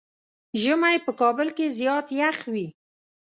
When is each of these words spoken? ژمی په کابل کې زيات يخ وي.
ژمی 0.61 0.97
په 1.05 1.11
کابل 1.21 1.47
کې 1.57 1.75
زيات 1.79 2.07
يخ 2.19 2.37
وي. 2.53 2.67